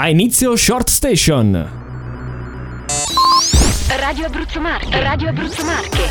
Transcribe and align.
Ha 0.00 0.08
inizio 0.08 0.56
Short 0.56 0.88
Station. 0.88 1.70
Radio 3.98 4.24
Abruzzo 4.24 4.58
Marche, 4.58 4.98
Radio 4.98 5.28
Abruzzo 5.28 5.62
Marche. 5.62 6.08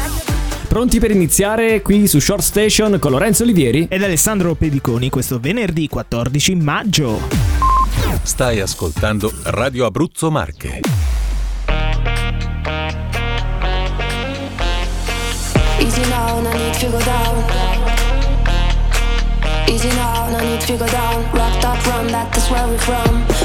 Pronti 0.68 1.00
per 1.00 1.10
iniziare 1.10 1.82
qui 1.82 2.06
su 2.06 2.20
Short 2.20 2.44
Station 2.44 3.00
con 3.00 3.10
Lorenzo 3.10 3.42
Olivieri? 3.42 3.88
Ed 3.90 4.04
Alessandro 4.04 4.54
Pediconi 4.54 5.10
questo 5.10 5.40
venerdì 5.40 5.88
14 5.88 6.56
maggio. 6.58 7.20
Stai 8.22 8.60
ascoltando 8.60 9.34
Radio 9.46 9.88
Abruzzo 9.88 10.30
Marche. 10.30 10.82
Easy 15.80 16.02
now, 16.10 16.40
no 16.40 16.52
need 16.52 16.78
to 16.78 16.92
go 16.92 17.00
down. 17.04 17.44
Easy 19.66 19.90
now, 19.96 20.30
no 20.30 20.40
need 20.42 20.64
to 20.64 20.78
go 20.78 20.86
down. 20.86 21.24
Rock 21.32 21.60
that 21.62 21.84
run, 21.88 22.06
that 22.12 22.38
is 22.38 22.48
where 22.52 22.68
we're 22.68 22.78
from. 22.78 23.39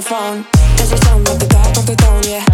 Saxophone, 0.00 0.44
does 0.76 0.92
it 0.92 1.02
sound 1.04 1.26
like 1.26 1.38
the 1.38 1.46
top 1.46 1.76
of 1.76 1.86
the 1.86 1.96
town? 1.96 2.22
Yeah, 2.24 2.44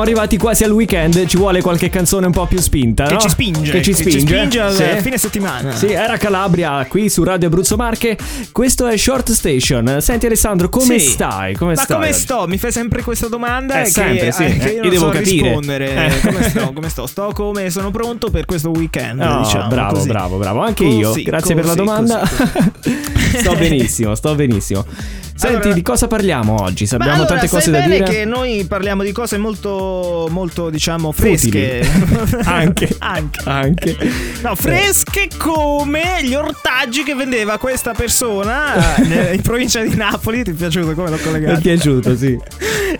Se 0.00 0.06
stiamo 0.06 0.18
arrivati 0.22 0.38
quasi 0.42 0.64
al 0.64 0.70
weekend, 0.70 1.26
ci 1.26 1.36
vuole 1.36 1.60
qualche 1.60 1.90
canzone 1.90 2.24
un 2.24 2.32
po' 2.32 2.46
più 2.46 2.58
spinta, 2.58 3.04
Che 3.04 3.12
no? 3.12 3.18
ci 3.20 3.28
spinge. 3.28 3.70
Che 3.70 3.82
ci 3.82 3.92
spinge. 3.92 4.58
al 4.60 4.72
Sì. 4.72 4.84
fine 5.02 5.18
settimana. 5.18 5.72
Sì, 5.74 5.92
era 5.92 6.16
Calabria 6.16 6.86
qui 6.88 7.10
su 7.10 7.22
Radio 7.22 7.48
Abruzzo 7.48 7.76
Marche. 7.76 8.16
Questo 8.50 8.86
è 8.86 8.96
Short 8.96 9.30
Station. 9.32 9.98
Senti 10.00 10.24
Alessandro, 10.24 10.70
come 10.70 10.98
Sì. 10.98 11.06
stai? 11.10 11.54
Come 11.54 11.74
Ma 11.74 11.82
stai? 11.82 11.96
come 11.96 12.08
oggi? 12.08 12.18
sto? 12.18 12.46
Mi 12.48 12.56
fai 12.56 12.72
sempre 12.72 13.02
questa 13.02 13.28
domanda 13.28 13.80
Eh, 13.80 13.84
che, 13.84 13.90
sempre, 13.90 14.32
sì. 14.32 14.44
eh, 14.44 14.56
che 14.56 14.68
Eh, 14.70 14.72
io 14.76 14.84
io 14.84 14.90
devo 14.90 15.04
so 15.06 15.10
capire. 15.10 15.42
rispondere. 15.42 15.94
Eh. 16.06 16.20
Come 16.20 16.48
sto? 16.48 16.72
Come 16.72 16.88
sto? 16.88 17.06
Sto 17.06 17.32
come 17.34 17.68
sono 17.70 17.90
pronto 17.90 18.30
per 18.30 18.46
questo 18.46 18.70
weekend, 18.70 19.20
Oh, 19.20 19.42
diciamo. 19.42 19.68
bravo, 19.68 19.94
così. 19.96 20.08
bravo, 20.08 20.36
bravo. 20.38 20.60
Anche 20.60 20.84
Così, 20.84 20.96
io. 20.96 21.12
Grazie 21.22 21.54
per 21.54 21.64
la 21.66 21.74
così, 21.74 21.84
domanda. 21.84 22.20
così, 22.20 22.98
sto 23.36 23.54
benissimo, 23.54 24.14
sto 24.14 24.34
benissimo. 24.34 24.86
Senti, 25.40 25.56
Allora- 25.56 25.72
di 25.72 25.80
cosa 25.82 26.06
parliamo 26.06 26.60
oggi? 26.62 26.84
Abbiamo 26.90 27.12
allora, 27.14 27.26
tante 27.28 27.48
cose 27.48 27.70
da 27.70 27.78
bene 27.80 27.94
dire. 28.00 28.10
che 28.10 28.24
noi 28.26 28.66
parliamo 28.68 29.02
di 29.02 29.10
cose 29.10 29.38
molto, 29.38 29.89
molto 30.30 30.70
diciamo, 30.70 31.12
fresche. 31.12 31.80
Anche. 32.44 32.94
Anche. 32.98 33.40
Anche. 33.44 33.96
No, 34.42 34.54
fresche 34.54 35.28
come 35.36 36.20
gli 36.22 36.34
ortaggi 36.34 37.02
che 37.02 37.14
vendeva 37.14 37.58
questa 37.58 37.92
persona 37.92 38.96
eh, 38.96 39.34
in 39.34 39.42
provincia 39.42 39.82
di 39.82 39.94
Napoli. 39.96 40.42
Ti 40.44 40.50
è 40.50 40.54
piaciuto 40.54 40.94
come 40.94 41.08
l'ho 41.10 41.16
Mi 41.16 41.20
è 41.20 41.24
collegato? 41.24 41.60
piaciuto, 41.60 42.16
sì. 42.16 42.38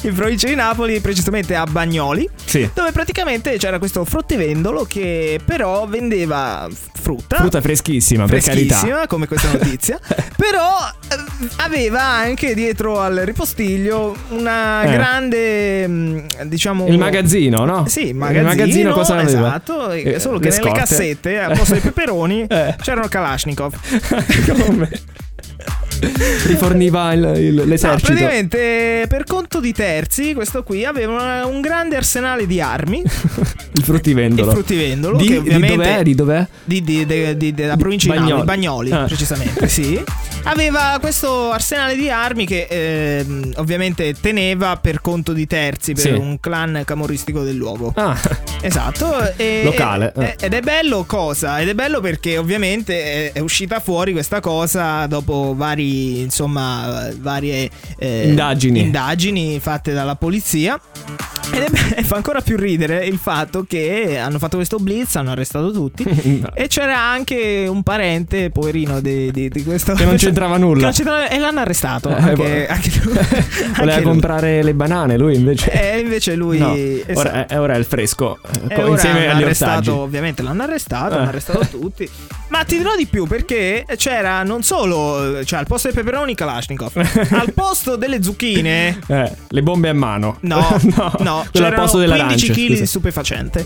In 0.03 0.15
provincia 0.15 0.47
di 0.49 0.55
Napoli, 0.55 0.99
precisamente 1.01 1.55
a 1.55 1.65
Bagnoli. 1.65 2.27
Sì. 2.43 2.69
Dove 2.73 2.91
praticamente 2.91 3.59
c'era 3.59 3.79
questo 3.79 4.05
fruttivendolo 4.07 4.85
che 4.85 5.39
però 5.45 5.87
vendeva 5.87 6.67
frutta. 6.99 7.37
Frutta 7.37 7.61
freschissima, 7.61 8.25
per 8.25 8.41
carità. 8.43 8.77
freschissima, 8.77 9.07
come 9.07 9.27
questa 9.27 9.53
notizia. 9.53 9.99
però 10.37 10.75
eh, 11.11 11.47
aveva 11.59 12.03
anche 12.03 12.55
dietro 12.55 12.99
al 13.01 13.17
ripostiglio 13.25 14.17
una 14.31 14.83
Eh. 14.85 14.91
grande, 14.93 15.87
mh, 15.87 16.27
diciamo. 16.45 16.87
Il 16.87 16.97
magazzino, 16.97 17.65
no? 17.67 17.87
Sì, 17.87 18.01
il 18.05 18.09
Il 18.09 18.15
magazzino. 18.15 18.49
magazzino 18.49 18.93
cosa 18.95 19.15
aveva? 19.17 19.29
Esatto, 19.49 19.91
Eh, 19.91 20.19
solo 20.19 20.39
che 20.39 20.49
nelle 20.49 20.61
scorte. 20.63 20.79
cassette, 20.79 21.39
al 21.41 21.53
posto 21.59 21.73
dei 21.75 21.83
peperoni, 21.83 22.47
Eh. 22.49 22.75
c'erano 22.81 23.07
Kalashnikov. 23.07 23.75
Come? 24.65 24.91
Riforniva 26.47 27.13
il- 27.13 27.33
il- 27.37 27.55
No, 27.55 27.65
l'esercito. 27.65 28.07
praticamente 28.13 29.05
per 29.09 29.25
conto 29.25 29.61
di 29.61 29.73
terzi, 29.73 30.35
questo 30.35 30.63
qui 30.63 30.85
aveva 30.85 31.45
un 31.47 31.61
grande 31.61 31.97
arsenale 31.97 32.47
di 32.47 32.61
armi. 32.61 33.03
il 33.73 33.83
fruttivendolo. 33.83 34.49
Il 34.49 34.55
fruttivendolo, 34.57 35.17
Di, 35.17 35.25
che 35.27 35.33
di 35.33 35.39
ovviamente- 35.39 35.77
dov'è? 35.77 36.03
Di 36.03 36.15
dov'è? 36.15 36.47
di, 36.65 36.83
di- 36.83 37.37
di- 37.37 37.55
della 37.55 37.77
provincia 37.77 38.09
Bagnoli. 38.09 38.25
di 38.27 38.31
Napoli, 38.33 38.47
Bagnoli, 38.47 38.91
Ah. 38.93 39.05
precisamente, 39.05 39.69
sì. 39.69 40.03
Aveva 40.45 40.97
questo 41.01 41.51
arsenale 41.53 41.95
di 41.97 42.09
armi 42.11 42.47
che 42.47 42.67
ehm, 42.69 43.53
ovviamente 43.57 44.15
teneva 44.21 44.77
per 44.77 45.01
conto 45.01 45.33
di 45.33 45.47
terzi 45.47 45.93
per 45.93 46.03
Sì. 46.03 46.11
un 46.11 46.41
clan 46.41 46.83
camorristico 46.85 47.43
del 47.43 47.57
luogo. 47.57 47.93
Ah, 47.95 48.19
Esatto. 48.63 49.37
e- 49.37 49.61
Locale, 49.63 50.13
e- 50.17 50.23
eh. 50.41 50.47
Ed 50.47 50.55
è 50.55 50.61
bello 50.61 51.05
cosa? 51.05 51.61
Ed 51.61 51.69
è 51.69 51.75
bello 51.75 52.01
perché 52.01 52.39
ovviamente 52.39 53.31
è, 53.31 53.33
è 53.33 53.39
uscita 53.41 53.81
fuori 53.81 54.13
questa 54.13 54.41
cosa 54.41 55.07
dopo 55.07 55.55
vari, 55.57 56.21
insomma, 56.21 57.11
varie 57.19 57.71
eh, 57.99 58.29
Indagini. 58.29 58.81
indagini 58.81 59.61
fatte 59.61 59.93
dalla 59.93 60.17
polizia. 60.17 60.81
Ed 61.53 61.63
è 61.95 62.03
fa 62.03 62.15
ancora 62.17 62.41
più 62.43 62.57
ridere 62.57 63.05
il 63.07 63.19
fatto 63.19 63.65
che 63.69 64.19
hanno 64.19 64.39
fatto 64.39 64.57
questo 64.57 64.79
blitz, 64.79 65.17
hanno 65.17 65.31
arrestato 65.33 65.71
tutti. 65.71 66.05
No. 66.41 66.55
E 66.55 66.69
c'era 66.69 66.99
anche 66.99 67.67
un 67.69 67.83
parente, 67.83 68.51
poverino, 68.51 69.01
di, 69.01 69.31
di- 69.33 69.49
di 69.49 69.63
questo. 69.65 69.93
Che 69.95 70.05
non 70.05 70.17
c'entrava 70.31 70.57
nulla. 70.57 70.83
non 70.83 70.93
c'entrava- 70.93 71.29
e 71.29 71.39
l'hanno 71.39 71.61
arrestato. 71.61 72.09
Eh, 72.09 72.15
Anche, 72.15 72.67
boh. 72.69 72.73
anche 72.73 72.91
lui. 73.03 73.13
voleva 73.77 73.77
Anche 73.77 73.95
lui. 73.95 74.03
comprare 74.03 74.63
le 74.63 74.75
banane, 74.75 75.17
lui 75.19 75.35
invece. 75.37 75.71
E 75.71 75.99
invece 76.01 76.35
lui. 76.35 76.59
no, 76.59 76.75
esatto. 76.75 77.19
ora, 77.19 77.47
è, 77.47 77.59
ora 77.61 77.75
è 77.75 77.79
il 77.79 77.85
fresco. 77.85 78.39
eh, 78.69 78.87
insieme 78.87 79.29
agli 79.29 79.43
arrestato, 79.43 79.97
ovviamente 79.97 80.43
l'hanno 80.43 80.63
arrestato, 80.63 81.15
Eh. 81.15 81.19
hanno 81.19 81.29
arrestato 81.29 81.67
tutti. 81.71 82.09
Ma 82.49 82.65
ti 82.65 82.77
dirò 82.79 82.97
di 82.97 83.07
più 83.07 83.27
perché 83.27 83.85
c'era 83.97 84.43
non 84.43 84.63
solo, 84.65 85.45
cioè 85.45 85.61
al 85.61 85.67
posto 85.67 85.87
dei 85.89 85.97
peperoni 86.03 86.35
Kalashnikov, 86.35 86.91
al 86.97 87.53
posto 87.53 87.95
delle 87.97 88.23
zucchine 88.23 88.99
Eh, 89.07 89.33
le 89.49 89.63
bombe 89.63 89.89
a 89.89 89.93
mano. 89.95 90.39
No, 90.41 90.59
no, 91.19 91.47
c'erano 91.53 91.75
posto 91.83 91.99
15 91.99 91.99
dell'arancia. 91.99 92.53
kg 92.53 92.67
di 92.79 92.87
stupefacente. 92.87 93.65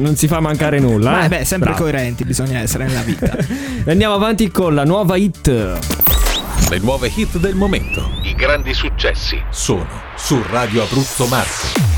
non 0.00 0.16
si 0.16 0.26
fa 0.26 0.40
mancare 0.40 0.78
nulla. 0.80 1.10
Ma 1.10 1.24
eh. 1.24 1.28
beh, 1.28 1.44
sempre 1.44 1.70
Bravo. 1.70 1.84
coerenti 1.84 2.24
bisogna 2.24 2.58
essere 2.58 2.86
nella 2.86 3.02
vita. 3.02 3.36
Andiamo 3.86 4.14
avanti 4.14 4.50
con 4.50 4.74
la 4.74 4.84
nuova 4.84 5.16
hit. 5.24 5.48
Le 6.68 6.78
nuove 6.80 7.10
hit 7.14 7.38
del 7.38 7.54
momento 7.54 8.10
I 8.24 8.34
grandi 8.34 8.74
successi. 8.74 9.40
sono 9.50 9.86
su 10.16 10.42
Radio 10.50 10.82
Abruzzo 10.82 11.26
Marche. 11.26 11.92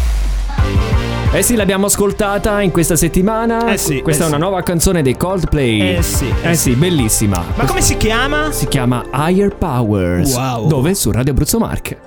Eh 1.33 1.43
sì, 1.43 1.57
l'abbiamo 1.57 1.87
ascoltata 1.87 2.61
in 2.63 2.71
questa 2.71 2.95
settimana. 2.95 3.73
Eh 3.73 3.79
sì, 3.79 4.01
Questa 4.01 4.23
eh 4.23 4.27
è 4.27 4.29
una 4.29 4.37
sì. 4.39 4.43
nuova 4.43 4.63
canzone 4.63 5.03
dei 5.03 5.17
Coldplay. 5.17 5.97
Eh 5.97 6.03
sì, 6.03 6.33
eh 6.43 6.51
Eh 6.51 6.55
sì, 6.55 6.71
bellissima. 6.75 7.45
Ma 7.57 7.65
come 7.65 7.81
si 7.83 7.97
chiama? 7.97 8.53
Si 8.53 8.69
chiama 8.69 9.05
Higher 9.13 9.55
Powers. 9.57 10.33
Wow. 10.35 10.69
Dove? 10.69 10.95
Su 10.95 11.11
Radio 11.11 11.33
Abruzzo 11.33 11.59
Marche. 11.59 11.99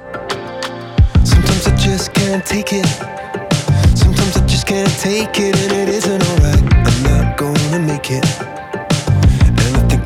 Sometimes 1.24 1.66
I 1.66 1.74
just 1.74 2.12
can't 2.12 2.44
take 2.46 2.74
it. 2.76 2.86
Sometimes 3.94 4.36
I 4.38 4.42
just 4.46 4.64
can't 4.64 5.00
take 5.02 5.38
it, 5.38 5.56
and 5.70 5.72
it 5.72 5.90
isn't 5.94 6.24
alright. 6.30 6.62
I'm 6.86 7.02
not 7.04 7.36
gonna 7.38 7.78
make 7.80 8.10
it. 8.10 8.26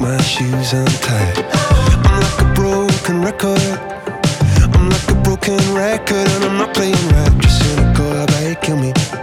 I 0.03 0.17
my 0.17 0.21
shoes 0.21 0.73
untied. 0.73 1.37
I'm 2.05 2.19
like 2.19 2.41
a 2.41 2.53
broken 2.53 3.21
record. 3.21 3.59
I'm 4.75 4.89
like 4.89 5.09
a 5.09 5.15
broken 5.23 5.57
record, 5.73 6.27
and 6.27 6.43
I'm 6.43 6.57
not 6.57 6.73
playing 6.73 6.93
right. 7.09 7.37
Just 7.39 7.63
cynical, 7.63 8.49
you 8.49 8.55
kill 8.55 8.77
me? 8.77 9.22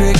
Electric. 0.00 0.16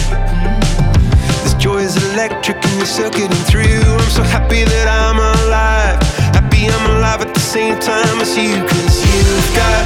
This 1.42 1.54
joy 1.54 1.78
is 1.78 1.96
electric, 2.12 2.56
and 2.64 2.76
you're 2.76 2.86
circuiting 2.86 3.44
through. 3.48 3.64
I'm 3.64 4.10
so 4.10 4.22
happy 4.22 4.64
that 4.64 4.86
I'm 4.88 5.16
alive. 5.16 6.00
Happy 6.36 6.68
I'm 6.68 6.96
alive 6.96 7.22
at 7.22 7.32
the 7.32 7.40
same 7.40 7.78
time 7.80 8.20
as 8.20 8.36
you, 8.36 8.60
cause 8.68 8.96
you've 9.04 9.50
got 9.56 9.84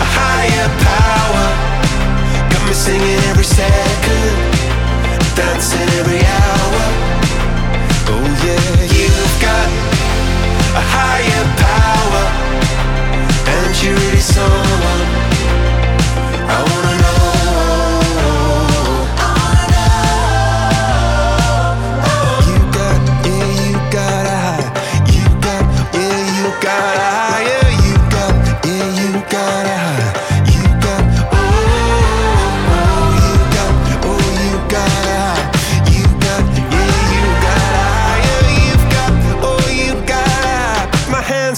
a 0.00 0.06
higher 0.16 0.68
power. 0.80 1.46
Got 2.50 2.62
me 2.66 2.72
singing 2.72 3.20
every 3.30 3.44
second, 3.44 4.34
dancing 5.36 5.88
every 6.00 6.24
hour. 6.24 6.82
Oh 8.08 8.24
yeah, 8.44 8.77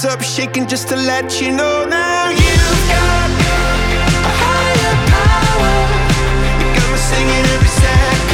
hands 0.01 0.15
up, 0.15 0.23
shaking 0.23 0.67
just 0.67 0.89
to 0.89 0.97
let 0.97 1.41
you 1.41 1.51
know 1.51 1.85
now. 1.85 2.31
You've 2.31 2.89
got 2.89 3.31
a 4.25 4.33
higher 4.43 4.95
power. 5.13 5.75
You 6.61 6.67
got 6.77 6.89
me 6.93 6.99
singing 6.99 7.45
every 7.55 7.69
second, 7.69 8.30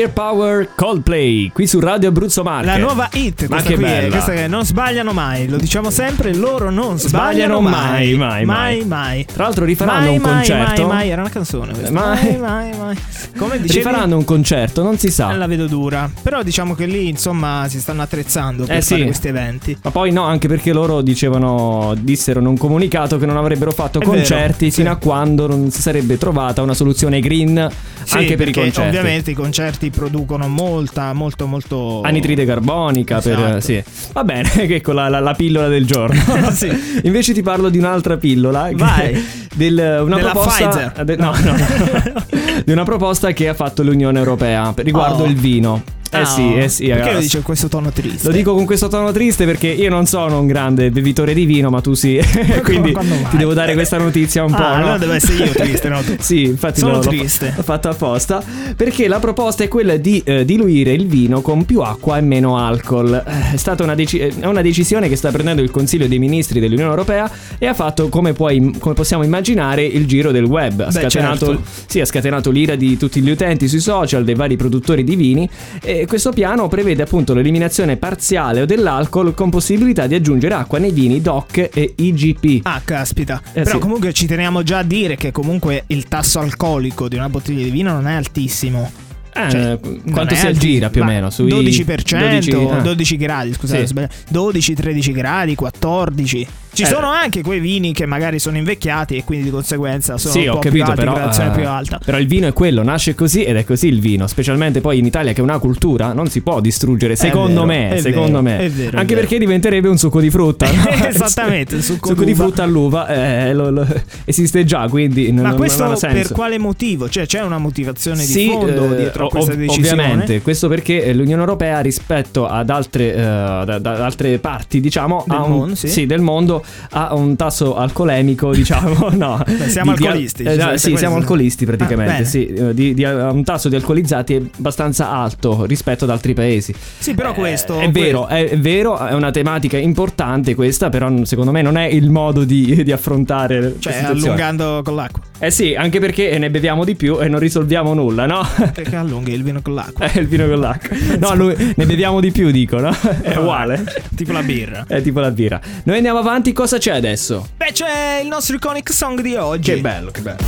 Higher 0.00 0.12
Power 0.14 0.68
Coldplay, 0.74 1.50
qui 1.52 1.66
su 1.66 1.78
Radio 1.78 2.08
Abruzzo 2.08 2.42
Marche. 2.42 2.64
La 2.64 2.78
nuova 2.78 3.10
hit, 3.12 3.46
Ma 3.48 3.60
che 3.60 3.74
qui 3.74 3.84
è, 3.84 3.86
bella. 4.00 4.08
questa 4.08 4.32
che 4.32 4.46
non 4.48 4.64
sbagliano 4.64 5.12
mai, 5.12 5.46
lo 5.46 5.58
diciamo 5.58 5.90
sempre, 5.90 6.34
loro 6.34 6.70
non 6.70 6.98
sbagliano, 6.98 7.58
Sbagliano 7.58 7.60
mai, 7.60 8.14
mai, 8.14 8.44
mai. 8.44 8.44
mai, 8.46 8.84
mai. 8.86 9.24
Tra 9.26 9.42
l'altro 9.44 9.66
rifaranno 9.66 10.06
mai, 10.06 10.16
un 10.16 10.22
mai, 10.22 10.32
concerto. 10.32 10.86
Mai, 10.86 10.96
mai, 10.96 11.08
era 11.10 11.20
una 11.20 11.30
canzone 11.30 11.72
questa. 11.74 11.90
Mai. 11.92 12.38
Mai, 12.38 12.38
mai, 12.38 12.78
mai. 12.78 12.96
Come 13.36 13.60
dicevi? 13.60 13.84
Rifaranno 13.84 14.16
un 14.16 14.24
concerto, 14.24 14.82
non 14.82 14.96
si 14.96 15.10
sa. 15.10 15.32
La 15.36 15.46
vedo 15.46 15.66
dura. 15.66 16.10
Però 16.22 16.42
diciamo 16.42 16.74
che 16.74 16.86
lì, 16.86 17.08
insomma, 17.10 17.66
si 17.68 17.78
stanno 17.78 18.00
attrezzando 18.00 18.64
per 18.64 18.76
Eh, 18.76 18.80
fare 18.82 19.00
sì. 19.00 19.04
questi 19.06 19.28
eventi. 19.28 19.76
Ma 19.82 19.90
poi 19.90 20.12
no, 20.12 20.22
anche 20.24 20.48
perché 20.48 20.72
loro 20.72 21.02
dicevano, 21.02 21.94
dissero 22.00 22.40
in 22.40 22.46
un 22.46 22.56
comunicato 22.56 23.18
che 23.18 23.26
non 23.26 23.36
avrebbero 23.36 23.70
fatto 23.70 24.00
È 24.00 24.04
concerti 24.04 24.36
vero, 24.64 24.70
sì. 24.70 24.70
fino 24.70 24.90
a 24.92 24.96
quando 24.96 25.46
non 25.46 25.70
si 25.70 25.82
sarebbe 25.82 26.16
trovata 26.16 26.62
una 26.62 26.72
soluzione 26.74 27.20
green 27.20 27.70
Sì, 28.04 28.16
anche 28.16 28.36
per 28.36 28.48
i 28.48 28.52
concerti. 28.54 28.88
Ovviamente 28.88 29.30
i 29.32 29.34
concerti 29.34 29.89
producono 29.90 30.48
molta, 30.48 31.12
molto, 31.12 31.46
molto. 31.46 32.00
Anidride 32.02 32.44
carbonica 32.46 33.20
per 33.20 33.38
Esatto. 33.38 33.60
sì. 33.60 33.82
Va 34.12 34.24
bene, 34.24 34.48
che 34.48 34.74
ecco 34.76 34.92
la, 34.92 35.08
la- 35.08 35.20
la 35.20 35.34
pillola 35.34 35.68
del 35.68 35.86
giorno. 35.86 36.18
Sì. 36.50 36.68
Invece 37.04 37.32
ti 37.32 37.42
parlo 37.42 37.68
di 37.68 37.78
un'altra 37.78 38.16
pillola. 38.16 38.70
Vai. 38.74 39.22
Del, 39.52 39.74
una 40.04 40.16
Della 40.16 40.30
proposta 40.30 40.68
Pfizer. 40.68 41.04
de- 41.04 41.16
no, 41.16 41.32
no, 41.42 41.56
no. 41.56 42.24
di 42.64 42.70
una 42.72 42.84
proposta 42.84 43.32
che 43.32 43.48
ha 43.48 43.54
fatto 43.54 43.82
l'Unione 43.82 44.18
Europea 44.18 44.72
per- 44.72 44.84
riguardo 44.84 45.24
Oh. 45.24 45.26
il 45.26 45.34
vino. 45.34 45.82
Eh 46.12 46.24
sì, 46.24 46.54
eh 46.56 46.68
sì. 46.68 46.86
Perché 46.86 46.98
lo 46.98 47.04
ragazzi. 47.06 47.22
dice 47.22 47.36
in 47.38 47.42
questo 47.44 47.68
tono 47.68 47.90
triste? 47.92 48.26
Lo 48.28 48.32
dico 48.34 48.52
con 48.54 48.64
questo 48.64 48.88
tono 48.88 49.12
triste 49.12 49.44
perché 49.44 49.68
io 49.68 49.88
non 49.90 50.06
sono 50.06 50.40
un 50.40 50.46
grande 50.46 50.90
bevitore 50.90 51.34
di 51.34 51.44
vino, 51.44 51.70
ma 51.70 51.80
tu 51.80 51.94
sì. 51.94 52.18
Quindi 52.64 52.94
ti 53.30 53.36
devo 53.36 53.54
dare 53.54 53.74
questa 53.74 53.96
notizia 53.98 54.42
un 54.44 54.52
Ah, 54.52 54.56
po'. 54.56 54.62
no? 54.62 54.74
allora 54.74 54.98
devo 54.98 55.12
essere 55.12 55.44
io 55.44 55.52
triste, 55.52 55.88
no? 55.88 56.00
Sì, 56.18 56.44
infatti 56.44 56.80
Sono 56.80 56.94
l'ho, 56.94 56.98
triste. 57.00 57.52
l'ho 57.56 57.62
fatto 57.62 57.88
apposta. 57.88 58.42
Perché 58.76 59.06
la 59.08 59.18
proposta 59.20 59.62
è 59.64 59.68
quella 59.68 59.96
di 59.96 60.20
eh, 60.24 60.44
diluire 60.44 60.92
il 60.92 61.06
vino 61.06 61.40
con 61.42 61.64
più 61.64 61.80
acqua 61.80 62.18
e 62.18 62.20
meno 62.22 62.58
alcol. 62.58 63.12
Eh, 63.26 63.52
È 63.54 63.56
stata 63.56 63.82
una, 63.84 63.94
deci- 63.94 64.18
è 64.18 64.46
una 64.46 64.62
decisione 64.62 65.08
che 65.08 65.16
sta 65.16 65.30
prendendo 65.30 65.62
il 65.62 65.70
Consiglio 65.70 66.08
dei 66.08 66.18
Ministri 66.18 66.58
dell'Unione 66.60 66.90
Europea 66.90 67.30
e 67.58 67.66
ha 67.66 67.74
fatto, 67.74 68.08
come, 68.08 68.32
puoi, 68.32 68.74
come 68.78 68.94
possiamo 68.94 69.22
immaginare, 69.22 69.84
il 69.84 70.06
giro 70.06 70.32
del 70.32 70.44
web. 70.44 70.80
Ha 70.80 70.86
Beh, 70.86 70.92
scatenato, 70.92 71.46
certo. 71.46 71.62
sì, 71.86 72.00
ha 72.00 72.04
scatenato 72.04 72.50
l'ira 72.50 72.74
di 72.74 72.96
tutti 72.96 73.20
gli 73.20 73.30
utenti 73.30 73.68
sui 73.68 73.80
social, 73.80 74.24
dei 74.24 74.34
vari 74.34 74.56
produttori 74.56 75.04
di 75.04 75.14
vini. 75.16 75.48
E 75.82 75.99
questo 76.06 76.32
piano 76.32 76.68
prevede 76.68 77.02
appunto 77.02 77.34
l'eliminazione 77.34 77.96
parziale 77.96 78.62
o 78.62 78.66
dell'alcol 78.66 79.34
con 79.34 79.50
possibilità 79.50 80.06
di 80.06 80.14
aggiungere 80.14 80.54
acqua 80.54 80.78
nei 80.78 80.92
vini 80.92 81.20
DOC 81.20 81.70
e 81.72 81.94
IGP. 81.96 82.60
Ah, 82.66 82.80
caspita. 82.84 83.40
Eh, 83.52 83.62
Però 83.62 83.76
sì. 83.76 83.78
comunque 83.78 84.12
ci 84.12 84.26
teniamo 84.26 84.62
già 84.62 84.78
a 84.78 84.82
dire 84.82 85.16
che 85.16 85.32
comunque 85.32 85.84
il 85.88 86.08
tasso 86.08 86.38
alcolico 86.38 87.08
di 87.08 87.16
una 87.16 87.28
bottiglia 87.28 87.64
di 87.64 87.70
vino 87.70 87.92
non 87.92 88.06
è 88.06 88.14
altissimo. 88.14 88.90
Eh, 89.32 89.50
Cioè, 89.50 89.78
quanto 90.10 90.34
si 90.34 90.46
aggira 90.46 90.90
più 90.90 91.02
o 91.02 91.04
meno? 91.04 91.30
Sui 91.30 91.50
12%, 91.52 92.18
12, 92.18 92.82
12, 92.82 93.14
ah. 93.14 93.16
gradi, 93.16 93.52
scusate, 93.52 93.78
Sì. 93.78 93.84
ho 93.84 93.86
sbagliato. 93.86 94.14
12, 94.28 94.74
13 94.74 95.12
gradi, 95.12 95.54
14. 95.54 96.46
Ci 96.72 96.82
Eh. 96.82 96.86
sono 96.86 97.08
anche 97.08 97.42
quei 97.42 97.58
vini 97.60 97.92
che 97.92 98.06
magari 98.06 98.38
sono 98.38 98.56
invecchiati 98.56 99.16
e 99.16 99.24
quindi 99.24 99.46
di 99.46 99.50
conseguenza 99.50 100.16
sono 100.18 100.32
Sì, 100.34 100.42
un 100.46 100.50
ho 100.50 100.58
capito, 100.60 100.70
più 100.70 100.82
alti, 100.84 100.96
però, 101.04 101.46
eh, 101.46 101.50
più 101.50 101.68
alta. 101.68 102.00
però 102.04 102.18
il 102.18 102.26
vino 102.26 102.46
è 102.46 102.52
quello, 102.52 102.82
nasce 102.82 103.14
così 103.14 103.42
ed 103.42 103.56
è 103.56 103.64
così 103.64 103.88
il 103.88 104.00
vino, 104.00 104.26
specialmente 104.26 104.80
poi 104.80 104.98
in 104.98 105.04
Italia 105.06 105.32
che 105.32 105.40
è 105.40 105.42
una 105.42 105.58
cultura, 105.58 106.12
non 106.12 106.28
si 106.28 106.40
può 106.42 106.60
distruggere, 106.60 107.16
secondo 107.16 107.64
vero, 107.64 107.94
me, 107.94 108.00
secondo 108.00 108.40
vero, 108.40 108.62
me. 108.62 108.68
vero, 108.68 108.98
Anche 108.98 109.14
perché 109.14 109.38
diventerebbe 109.38 109.88
un 109.88 109.98
succo 109.98 110.20
di 110.20 110.30
frutta. 110.30 110.70
no? 110.70 110.88
Esattamente, 111.08 111.74
il 111.76 111.82
succo 111.82 112.14
di 112.14 112.24
d'uva. 112.32 112.44
frutta 112.44 112.62
all'uva 112.62 113.06
eh, 113.08 113.52
lo- 113.52 113.70
lo- 113.70 113.86
esiste 114.24 114.64
già, 114.64 114.86
quindi 114.88 115.32
non, 115.32 115.42
Ma 115.42 115.48
non- 115.50 115.58
questo 115.58 115.82
non 115.82 115.92
ha 115.92 115.96
senso. 115.96 116.16
per 116.16 116.32
quale 116.32 116.58
motivo? 116.58 117.08
Cioè 117.08 117.26
c'è 117.26 117.40
una 117.42 117.58
motivazione 117.58 118.20
di 118.24 118.30
Sì, 118.30 118.48
fondo 118.48 118.92
eh, 118.92 118.96
dietro 118.96 119.24
ov- 119.24 119.30
questa 119.32 119.54
decisione? 119.54 120.02
Ovviamente, 120.04 120.40
questo 120.42 120.68
perché 120.68 121.02
eh, 121.04 121.14
l'Unione 121.14 121.40
Europea 121.42 121.80
rispetto 121.80 122.46
ad 122.46 122.70
altre, 122.70 123.12
eh, 123.12 123.20
da- 123.20 123.78
da- 123.80 124.04
altre 124.04 124.38
parti, 124.38 124.80
diciamo, 124.80 125.24
Del 125.26 125.38
un, 125.38 125.50
mondo, 125.50 125.74
sì. 125.74 126.06
del 126.06 126.20
mondo 126.20 126.59
ha 126.90 127.14
un 127.14 127.36
tasso 127.36 127.76
alcolemico, 127.76 128.50
diciamo, 128.54 129.08
no. 129.12 129.42
Beh, 129.46 129.68
siamo 129.68 129.92
di- 129.92 129.98
di- 129.98 130.06
alcolisti, 130.06 130.42
eh, 130.42 130.50
ci 130.50 130.56
no, 130.56 130.60
sarebbe 130.62 130.78
sì, 130.78 130.96
siamo 130.96 131.16
alcolisti 131.16 131.64
Ah, 131.64 131.66
praticamente, 131.66 132.12
bene. 132.12 132.24
sì, 132.24 132.46
eh, 132.46 132.74
di, 132.74 132.94
di- 132.94 133.04
ha 133.04 133.30
un 133.30 133.44
tasso 133.44 133.68
di 133.68 133.76
alcolizzati 133.76 134.50
abbastanza 134.58 135.10
alto 135.10 135.64
rispetto 135.64 136.04
ad 136.04 136.10
altri 136.10 136.34
paesi. 136.34 136.74
Sì, 136.98 137.14
però 137.14 137.32
questo 137.34 137.78
È 137.78 137.90
vero, 137.90 138.26
è, 138.26 138.48
è 138.48 138.58
vero, 138.58 138.98
è 138.98 139.12
una 139.14 139.30
tematica 139.30 139.76
importante 139.76 140.54
questa, 140.54 140.88
però 140.90 141.24
secondo 141.24 141.50
me 141.52 141.62
non 141.62 141.76
è 141.76 141.84
il 141.86 142.10
modo 142.10 142.44
di, 142.44 142.82
di 142.82 142.92
affrontare 142.92 143.76
Cioè, 143.78 144.02
allungando 144.04 144.80
con 144.84 144.94
l'acqua. 144.94 145.22
Eh 145.42 145.50
sì, 145.50 145.74
anche 145.74 146.00
perché 146.00 146.36
ne 146.38 146.50
beviamo 146.50 146.84
di 146.84 146.94
più 146.94 147.18
e 147.20 147.28
non 147.28 147.40
risolviamo 147.40 147.94
nulla, 147.94 148.26
no? 148.26 148.46
Perché 148.74 148.96
allunghi 148.96 149.32
il 149.32 149.42
vino 149.42 149.60
con 149.62 149.74
l'acqua? 149.74 150.04
È 150.06 150.18
il 150.20 150.26
vino 150.26 150.46
con 150.46 150.60
l'acqua. 150.60 150.94
No, 151.18 151.34
lui- 151.34 151.54
ne 151.76 151.86
beviamo 151.86 152.20
di 152.20 152.30
più, 152.30 152.50
dico, 152.50 152.78
no? 152.78 152.94
È 153.22 153.36
uguale. 153.36 153.82
Tipo 154.14 154.32
la 154.32 154.42
birra. 154.42 154.84
È 154.86 155.00
tipo 155.00 155.20
la 155.20 155.30
birra. 155.30 155.58
Noi 155.84 155.96
andiamo 155.96 156.18
avanti, 156.18 156.49
cosa 156.52 156.78
c'è 156.78 156.92
adesso? 156.92 157.48
Beh, 157.56 157.72
c'è 157.72 158.20
il 158.22 158.28
nostro 158.28 158.56
iconic 158.56 158.92
song 158.92 159.20
di 159.20 159.34
oggi. 159.36 159.72
Che 159.72 159.80
bello, 159.80 160.10
che 160.10 160.20
bello. 160.20 160.38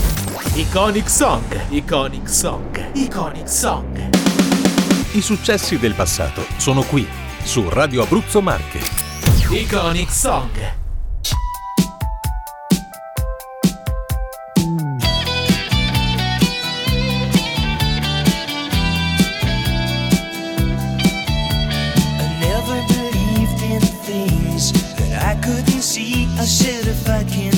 Iconic 0.55 1.09
Song, 1.09 1.45
Iconic 1.71 2.29
Song, 2.29 2.91
Iconic 2.95 3.49
Song. 3.49 4.11
I 5.13 5.21
successi 5.21 5.79
del 5.79 5.95
passato 5.95 6.45
sono 6.57 6.83
qui, 6.83 7.07
su 7.43 7.69
Radio 7.69 8.03
Abruzzo 8.03 8.41
Marche. 8.43 8.81
Iconic 9.51 10.11
Song. 10.11 10.82
If 27.03 27.09
I 27.09 27.25
can't 27.25 27.52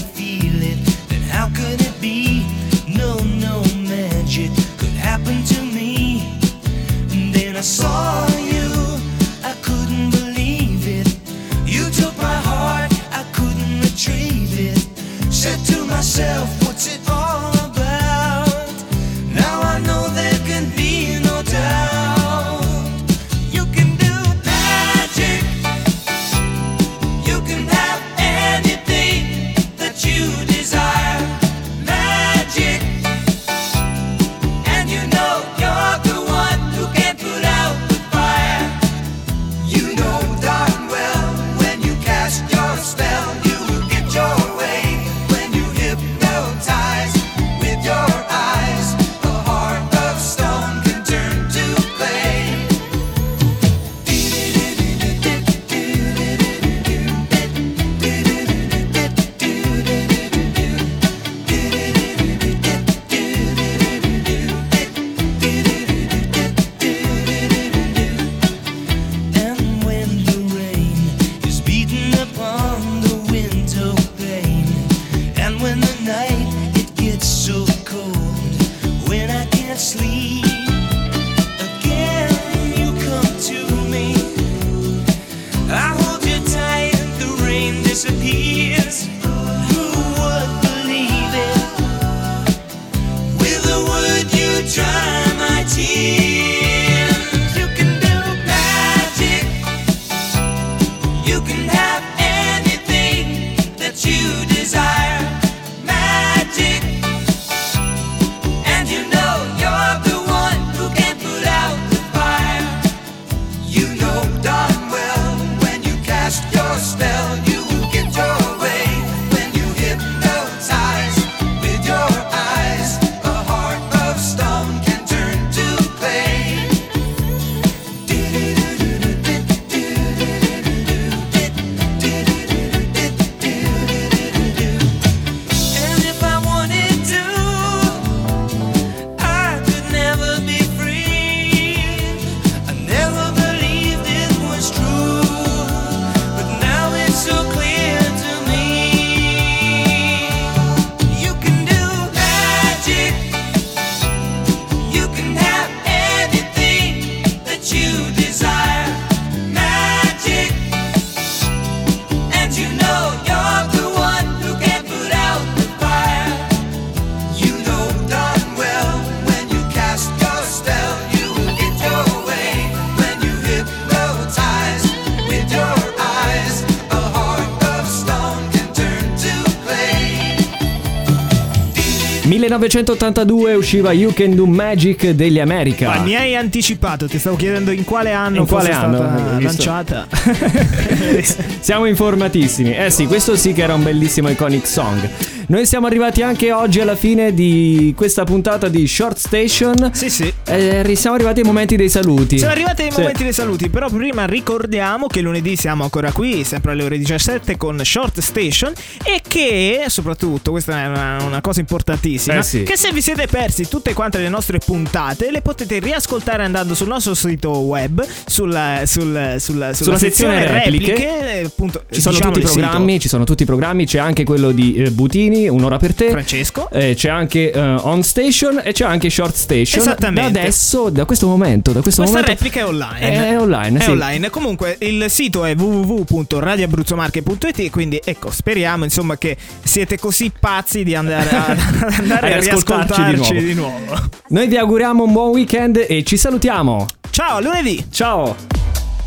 1982 182.59 183.55
usciva 183.55 183.93
You 183.93 184.13
Can 184.13 184.35
Do 184.35 184.47
Magic 184.47 185.11
degli 185.11 185.41
America. 185.41 185.89
Ma 185.89 185.99
mi 186.03 186.15
hai 186.15 186.37
anticipato, 186.37 187.07
ti 187.09 187.19
stavo 187.19 187.37
chiedendo 187.37 187.71
in 187.71 187.85
quale 187.85 188.13
anno 188.13 188.39
In 188.39 188.47
quale 188.47 188.71
anno? 188.71 188.97
stata 188.97 189.39
lanciata. 189.41 190.07
Siamo 191.61 191.87
informatissimi. 191.87 192.75
Eh 192.75 192.91
sì, 192.91 193.07
questo 193.07 193.37
sì 193.37 193.53
che 193.53 193.63
era 193.63 193.75
un 193.75 193.83
bellissimo 193.83 194.29
iconic 194.31 194.67
song. 194.67 195.09
Noi 195.47 195.67
siamo 195.67 195.87
arrivati 195.87 196.23
anche 196.23 196.53
oggi 196.53 196.81
alla 196.81 196.97
fine 196.97 197.35
di 197.35 197.93
questa 197.97 198.25
puntata 198.25 198.69
di 198.69 198.87
Short 198.87 199.19
Station. 199.19 199.91
Sì, 199.93 200.09
sì. 200.09 200.33
Eh, 200.47 200.91
siamo 200.97 201.17
arrivati 201.17 201.41
ai 201.41 201.47
momenti 201.47 201.77
dei 201.77 201.91
saluti. 201.91 202.39
Siamo 202.39 202.53
arrivati 202.55 202.83
ai 202.83 202.91
Sì. 202.91 203.01
momenti 203.01 203.23
dei 203.25 203.33
saluti, 203.33 203.69
però 203.69 203.91
prima 203.91 204.25
ricordiamo 204.25 205.07
che 205.07 205.21
lunedì 205.21 205.55
siamo 205.57 205.83
ancora 205.83 206.13
qui, 206.13 206.45
sempre 206.45 206.73
alle 206.73 206.85
ore 206.85 206.97
17 206.99 207.57
con 207.59 207.79
Short 207.85 208.21
Station 208.21 208.73
e 209.05 209.21
che, 209.27 209.85
soprattutto, 209.89 210.51
questa 210.51 210.83
è 210.83 210.87
una, 210.87 211.23
una 211.25 211.41
cosa 211.43 211.61
importantissima, 211.61 212.39
Eh 212.39 212.43
sì. 212.43 212.63
che 212.63 212.77
se 212.79 212.91
vi 212.93 213.03
siete 213.03 213.27
persi 213.27 213.69
tutte 213.69 213.93
quante 213.93 214.19
le 214.19 214.29
nostre 214.31 214.59
puntate 214.59 215.31
le 215.31 215.43
potete 215.43 215.79
riascoltare 215.79 216.43
andando 216.43 216.75
sul 216.75 216.89
nostro 216.89 217.15
sito 217.15 217.51
web, 217.59 218.03
sulla, 218.27 218.83
sul- 218.87 219.37
sulla, 219.39 219.75
sulla 219.75 219.99
sezione 219.99 220.47
repliche. 220.47 221.41
eh, 221.41 221.45
appunto, 221.45 221.85
Ci 221.91 222.01
sono 222.01 222.15
diciamo 222.15 222.33
tutti 222.33 222.45
i 222.47 222.49
sito. 222.49 222.61
programmi, 222.61 222.99
ci 223.01 223.09
sono 223.09 223.25
tutti 223.25 223.43
i 223.43 223.47
programmi, 223.47 223.85
c'è 223.87 223.99
anche 223.99 224.25
quello 224.25 224.51
di 224.51 224.75
eh, 224.77 224.91
Butini, 224.91 225.33
un'ora 225.49 225.79
per 225.79 225.95
te. 225.95 226.11
Francesco. 226.11 226.69
Eh, 226.71 226.95
c'è 226.95 227.09
anche 227.09 227.51
eh, 227.53 227.61
On 227.61 228.03
Station 228.03 228.61
e 228.63 228.73
c'è 228.73 228.85
anche 228.85 229.09
Short 229.11 229.35
Station. 229.35 229.81
Esattamente. 229.81 230.33
Da 230.33 230.41
adesso, 230.41 230.91
da 230.91 231.05
questo 231.05 231.27
momento, 231.27 231.73
da 231.73 231.81
questo 231.81 232.03
Questa 232.03 232.21
momento 232.21 232.43
replica 232.43 232.61
è 232.61 232.67
online. 232.67 233.29
È 233.29 233.39
online, 233.39 233.79
È 233.79 233.83
sì. 233.83 233.91
online. 233.91 234.31
Comunque 234.31 234.77
il 234.81 235.07
sito 235.09 235.45
è 235.45 235.55
www.radioabruzzomarche.it 235.55 237.71
quindi 237.71 238.01
ecco, 238.05 238.31
speriamo 238.31 238.85
insomma 238.85 239.17
che 239.17 239.37
siete 239.63 239.99
così 239.99 240.31
pazzi 240.39 240.85
di 240.85 240.95
andare 240.95 241.29
a, 241.31 241.57
andare 241.99 242.35
A 242.35 242.41
riascoltarci 242.41 243.35
di 243.35 243.45
di 243.45 243.55
nuovo. 243.55 243.97
Noi 244.29 244.49
vi 244.49 244.57
auguriamo 244.57 245.05
un 245.05 245.13
buon 245.13 245.31
weekend 245.31 245.85
e 245.89 246.03
ci 246.05 246.17
salutiamo. 246.17 246.87
Ciao, 247.11 247.37
a 247.37 247.41
lunedì. 247.41 247.85
Ciao. 247.91 248.35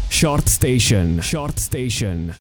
Short 0.07 0.47
Station. 0.47 1.19
Short 1.21 1.57
Station. 1.57 2.33